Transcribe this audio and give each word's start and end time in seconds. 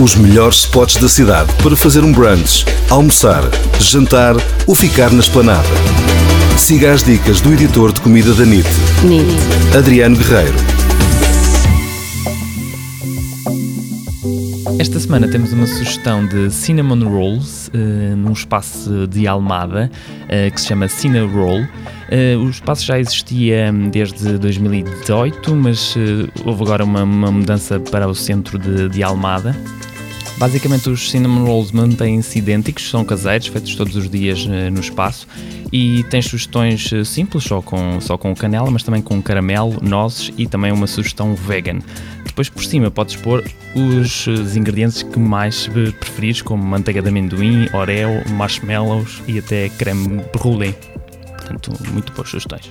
Os 0.00 0.14
melhores 0.14 0.60
spots 0.60 0.96
da 0.96 1.08
cidade 1.08 1.52
para 1.60 1.76
fazer 1.76 2.04
um 2.04 2.12
brunch, 2.12 2.64
almoçar, 2.88 3.42
jantar 3.80 4.36
ou 4.64 4.72
ficar 4.72 5.10
na 5.10 5.18
esplanada. 5.18 5.66
Siga 6.56 6.92
as 6.92 7.02
dicas 7.02 7.40
do 7.40 7.52
editor 7.52 7.92
de 7.92 8.00
comida 8.00 8.32
da 8.32 8.46
NIT, 8.46 8.68
NIT. 9.02 9.76
Adriano 9.76 10.16
Guerreiro. 10.16 10.54
Esta 14.78 15.00
semana 15.00 15.26
temos 15.26 15.52
uma 15.52 15.66
sugestão 15.66 16.24
de 16.24 16.48
Cinnamon 16.52 17.08
Rolls 17.08 17.68
uh, 17.70 18.16
num 18.16 18.32
espaço 18.32 19.08
de 19.08 19.26
Almada 19.26 19.90
uh, 20.22 20.54
que 20.54 20.60
se 20.60 20.68
chama 20.68 20.86
Cine 20.86 21.18
Roll. 21.26 21.62
Uh, 21.62 22.38
o 22.46 22.48
espaço 22.48 22.86
já 22.86 23.00
existia 23.00 23.72
desde 23.90 24.38
2018, 24.38 25.56
mas 25.56 25.96
houve 26.44 26.62
agora 26.62 26.84
uma, 26.84 27.02
uma, 27.02 27.32
mudança 27.32 27.80
para 27.80 28.06
o 28.06 28.14
centro 28.14 28.56
de, 28.56 28.88
de 28.88 29.02
Almada. 29.02 29.56
Basicamente, 30.38 30.88
os 30.88 31.10
cinnamon 31.10 31.44
rolls 31.44 31.74
mantêm-se 31.74 32.38
idênticos, 32.38 32.88
são 32.88 33.04
caseiros, 33.04 33.48
feitos 33.48 33.74
todos 33.74 33.96
os 33.96 34.08
dias 34.08 34.44
uh, 34.44 34.70
no 34.70 34.78
espaço 34.78 35.26
e 35.72 36.04
tens 36.04 36.26
sugestões 36.26 36.92
uh, 36.92 37.04
simples, 37.04 37.42
só 37.42 37.60
com, 37.60 38.00
só 38.00 38.16
com 38.16 38.32
canela, 38.36 38.70
mas 38.70 38.84
também 38.84 39.02
com 39.02 39.20
caramelo, 39.20 39.82
nozes 39.82 40.32
e 40.38 40.46
também 40.46 40.70
uma 40.70 40.86
sugestão 40.86 41.34
vegan. 41.34 41.80
Depois, 42.24 42.48
por 42.48 42.62
cima, 42.62 42.88
podes 42.88 43.16
pôr 43.16 43.44
os, 43.74 44.28
os 44.28 44.56
ingredientes 44.56 45.02
que 45.02 45.18
mais 45.18 45.66
preferires, 45.66 46.40
como 46.40 46.62
manteiga 46.62 47.02
de 47.02 47.08
amendoim, 47.08 47.68
oreo, 47.72 48.22
marshmallows 48.30 49.20
e 49.26 49.40
até 49.40 49.68
creme 49.70 50.22
brulee. 50.32 50.72
Portanto, 51.36 51.72
muito 51.92 52.12
boas 52.12 52.28
sugestões. 52.28 52.70